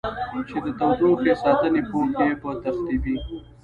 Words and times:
چې 0.47 0.57
د 0.65 0.67
تودوخې 0.79 1.33
ساتنې 1.43 1.81
پوښ 1.91 2.09
یې 2.25 2.31
په 2.41 2.49
تخریبي 2.63 3.15